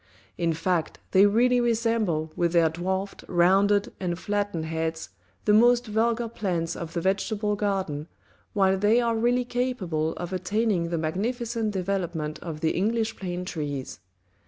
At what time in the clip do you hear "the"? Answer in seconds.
5.45-5.53, 6.93-7.01, 10.89-10.97, 12.61-12.71